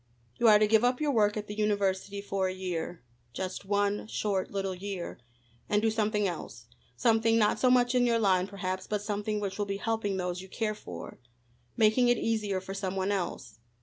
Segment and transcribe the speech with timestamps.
[0.39, 3.03] You are to give up your work at the university for a year
[3.33, 5.19] just one short little year
[5.69, 9.59] and do something else; something not so much in your line, perhaps, but something which
[9.59, 11.19] will be helping those you care for
[11.77, 13.59] making it easier for some one else.